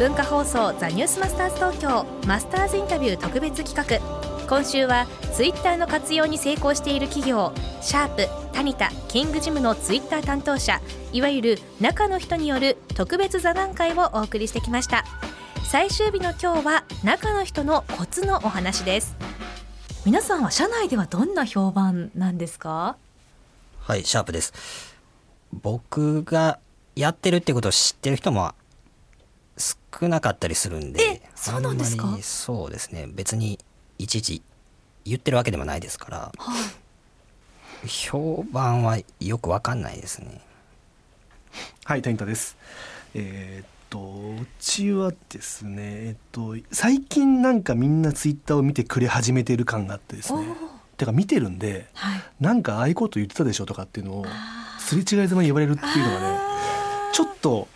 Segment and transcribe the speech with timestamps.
[0.00, 4.46] 文化放送ザニュースマスターズ東京マスターズインタビュー特別企画。
[4.46, 10.80] 今週はツイッターの活用に成功している企業シャープタニタキングジムのツイッター担当者
[11.12, 15.04] いわゆる中の人による特別座談会をお送りしてきました。
[15.64, 19.14] 最終日の今日は中の人のコツのお話です。
[20.06, 22.96] 皆さんは社内ではどんな評判なんですか？
[23.80, 24.54] はいシャープです。
[25.52, 26.58] 僕が
[26.96, 28.54] やってるってことを知ってる人も
[29.60, 32.18] 少なかったりするんでそうなんですか？
[32.22, 33.06] そうですね。
[33.08, 33.58] 別に
[33.98, 34.42] いちいち
[35.04, 36.54] 言ってるわけでもないですから、は
[37.84, 40.40] い、評判はよくわかんないですね。
[41.84, 42.56] はいタニタです。
[43.14, 50.46] えー、っとうちはですねえっと最近なんかみんなツイッターを見てくれ始めてる感があってですね。
[50.96, 54.26] てか見てるんで、はい、なんかああいうこと言ってたでしょとかっていうのを
[54.78, 56.38] すれ違いざまに言われるっていうのがね
[57.14, 57.68] ちょっと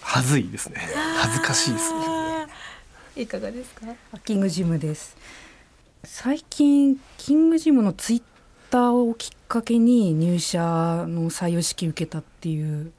[0.00, 0.80] 恥ずいですね
[1.24, 2.00] 恥ずかしいですね。
[3.16, 3.86] いかがですか？
[4.26, 5.16] キングジムです。
[6.04, 8.22] 最近キングジムのツイッ
[8.68, 10.60] ターをきっかけに入社
[11.08, 12.92] の採用式受けたっていう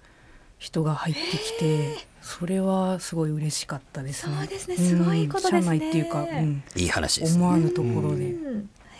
[0.57, 4.35] 人が入ってきてそれはすごい嬉しかったですね。
[4.35, 5.61] そうですね、すごいことですね。
[5.61, 8.33] 社内っていうか、うん、いい話です、ね、思わぬところで。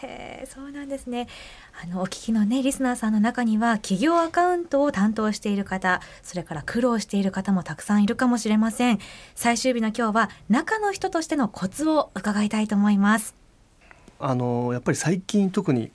[0.02, 1.28] へえ、そうなんですね。
[1.84, 9.00] あのお聞きのねリスナーさんの中には企業アカウントを担当している方、それから苦労している方もたくさんいるかもしれません。
[9.36, 13.36] 最終日の今日は中の人としてのコツを伺いたいと思います。
[14.20, 15.92] あのやっぱり最近特に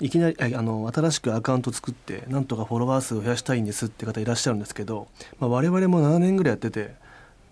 [0.00, 5.08] いきなりあの新しくアカウント作ってなんとかフォロワー数を増やしたいんですって方いらっしゃるんですけど、
[5.38, 6.94] まあ、我々も7年ぐらいやってて、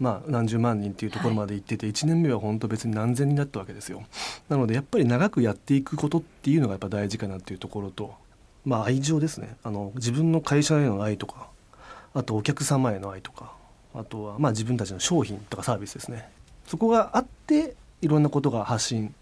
[0.00, 4.02] まあ、何十万人っていうところまで行ってて、はい、1年目は本当別に何千人だったわけですよ。
[4.48, 8.14] なのでやっぱり長くやっていくことっていうのがやっぱ大事かなっていうところと、
[8.64, 9.56] まあ、愛情ですね。
[9.62, 11.48] あの自分の会社への愛とか
[12.14, 13.52] あとお客様への愛とか
[13.94, 16.28] あとはまあ自分たちの商品とかサービスですね。
[16.66, 19.14] そこがあっていろんなことが発信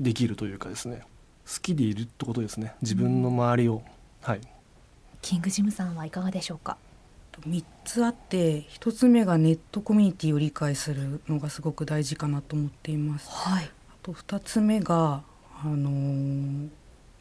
[0.00, 1.02] できるというかですね。
[1.46, 2.74] 好きでいるってことですね。
[2.82, 3.82] 自分の周りを、
[4.20, 4.40] はい。
[5.22, 6.76] キングジムさんはいかがでしょうか？
[7.46, 13.28] 3つあって1つ目がネットコミュニティを理解するのがすごく大事かなと思っています。
[13.30, 13.70] はい、あ
[14.02, 15.22] と2つ目が、
[15.62, 16.68] あのー、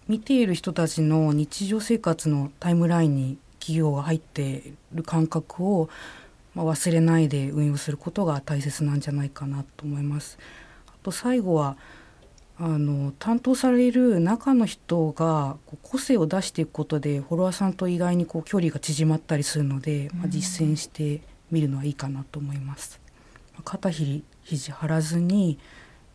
[0.08, 5.90] 見ている人たちの日常生活のタイムラインに企業が入っている感覚を、
[6.56, 10.38] まあ、忘れないで運用することが大切なんじゃないかなと思います。
[10.88, 11.78] あと最後は
[12.60, 23.00] あの担当される中の人が個性を出していくことでフォロワーさんと意外にこう距離が縮まったりするので、まあ、実践してみるのはいいかなと思います。
[23.64, 25.60] 肩ひ肘張らずに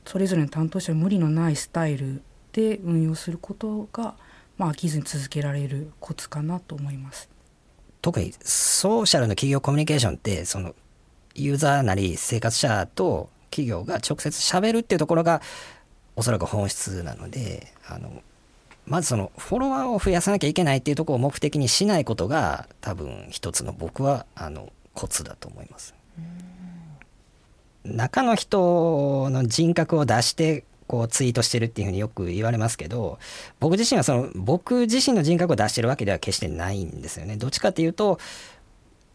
[0.05, 2.23] それぞれの担当者無理のないスタイル
[2.53, 4.15] で運用することが、
[4.59, 7.29] まあ、飽きずに続けられるコツかなと思います。
[8.01, 10.75] 特にソーシャルの企業コミュニケーションってその
[11.37, 15.41] ユーザーなり生活者と企業が直接喋るっていうところが
[16.17, 18.23] おそらく本質なのであの
[18.87, 25.95] まずそのフォロワーを増やさなきゃいけないっていうところを目的にしないことが多分一つの僕はあのコツだと思います。
[27.85, 33.19] 中の人の人格を出してこうツイートしてるっていうふうによく言われますけど
[33.59, 37.37] 僕自身はその僕自身の人格を出してるわけでは決してないんですよね。
[37.37, 38.19] どっちかっていうと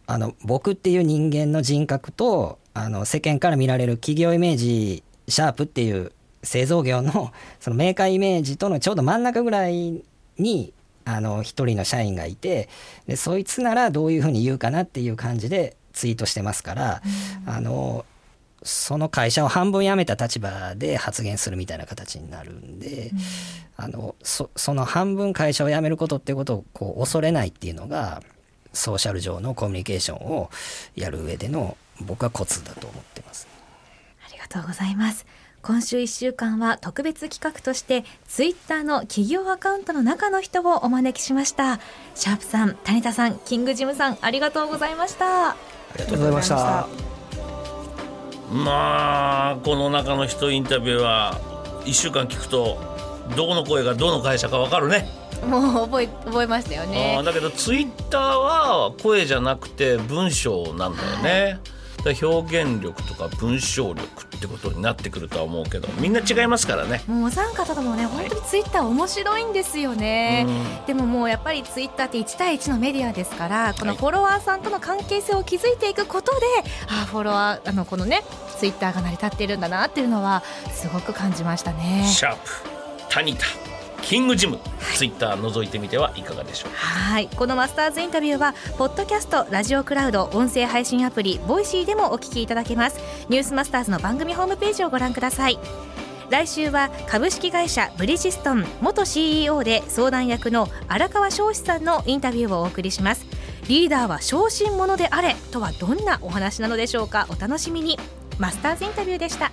[0.06, 6.12] あの僕っていう人間の人格とあの世間から見られる企業イメージシャープっていう
[6.47, 10.02] 製造業の そのメーカーイメージとのちょうど真ん中ぐらい
[10.38, 10.74] に
[11.06, 12.69] あの一人の社員がいて
[13.08, 17.02] でそいつならどういうふうに言うかなっていう感じでツイートしてますから、
[17.47, 18.06] うん、あの
[18.63, 23.12] その会社を半分辞めた立場で発言するみたいな形になるんで、
[23.78, 28.21] うん、あのそその半分会社を辞めることってことをこう恐れないっていうのが
[28.74, 30.50] ソーシャル上のコミュニケーションを
[30.95, 33.48] やる上での僕はコツだと思ってます。
[34.25, 35.25] ありがとうございます。
[35.68, 41.81] 今週1週間は特別企画としてツイッターの企業アカウントの中の人をお招きしました。
[42.16, 45.50] シャープさん谷田さんキングジムさんありがとうございました。
[45.50, 45.58] あ
[45.98, 46.88] りがとうございました。
[48.50, 51.38] まあこの中の人インタビューは
[51.84, 52.78] 1週間聞くと
[53.36, 55.06] どこの声がどの会社か分かるね。
[55.46, 57.22] もう覚え覚えましたよね。
[57.25, 67.03] だけどツイッターは声じゃなくて文章なんだよね、はい表現力とか文章力ってことになってくるとは思うけどみんな違いますからね。
[67.07, 76.45] もうお三方ともね本当にツイッター面白いんですよね、はい、でももうやっぱりツイッターって1対1のメディアですからこのフォロワーさんとの関係性を築いていくことで、
[76.88, 78.23] はい、あフォロワーあのこのね
[78.57, 82.07] ツイッターが成り立っているんだなっていうのはすごく感じましたね。
[82.07, 82.77] シャープ。
[83.09, 83.67] タニタ
[84.07, 84.57] キングジム、
[84.95, 87.27] ツイッター覗いてみてはいかがでしょうはい。
[87.27, 93.01] このマスターズインタビューはポッドキャストラジオクラウド音声配信アプリボイシーでもお聞きいただけます。
[93.27, 95.59] ニュースマスターズの番組ホームページをご覧ください。
[96.30, 103.25] 来週は株式会社ブリヂストン元 CEO で相談役の荒川翔志さんのインタビューをお送りします。
[103.68, 107.27] リーダーは小心者であれとはどんなお話なのでしょうか？
[107.30, 108.00] お楽しみに。
[108.39, 109.51] マスターズインタビューでした。